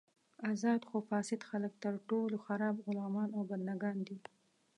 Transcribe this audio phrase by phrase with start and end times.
[0.51, 4.17] ازاد خو فاسد خلک تر ټولو خراب غلامان او بندګان دي.